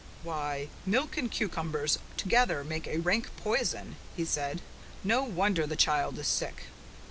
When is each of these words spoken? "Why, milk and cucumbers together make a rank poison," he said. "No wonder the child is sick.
"Why, 0.23 0.69
milk 0.83 1.15
and 1.17 1.29
cucumbers 1.29 1.99
together 2.17 2.63
make 2.63 2.87
a 2.87 2.97
rank 2.97 3.29
poison," 3.37 3.97
he 4.17 4.25
said. 4.25 4.59
"No 5.03 5.21
wonder 5.21 5.67
the 5.67 5.75
child 5.75 6.17
is 6.17 6.27
sick. 6.27 6.63